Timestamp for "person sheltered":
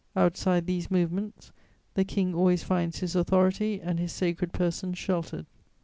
4.51-5.45